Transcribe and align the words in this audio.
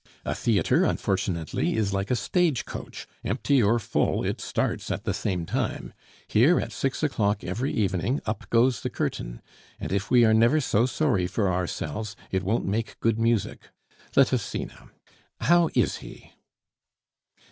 A 0.25 0.33
theatre, 0.33 0.83
unfortunately, 0.83 1.75
is 1.75 1.93
like 1.93 2.09
a 2.09 2.15
stage 2.15 2.65
coach: 2.65 3.07
empty 3.23 3.61
or 3.61 3.77
full, 3.77 4.25
it 4.25 4.41
starts 4.41 4.89
at 4.89 5.03
the 5.03 5.13
same 5.13 5.45
time. 5.45 5.93
Here 6.27 6.59
at 6.59 6.71
six 6.71 7.03
o'clock 7.03 7.43
every 7.43 7.71
evening, 7.71 8.19
up 8.25 8.49
goes 8.49 8.81
the 8.81 8.89
curtain; 8.89 9.43
and 9.79 9.91
if 9.93 10.09
we 10.09 10.25
are 10.25 10.33
never 10.33 10.59
sorry 10.59 11.27
for 11.27 11.53
ourselves, 11.53 12.15
it 12.31 12.41
won't 12.41 12.65
make 12.65 12.99
good 12.99 13.19
music. 13.19 13.69
Let 14.15 14.33
us 14.33 14.41
see 14.41 14.65
now 14.65 14.89
how 15.39 15.69
is 15.75 15.97
he?" 15.97 16.33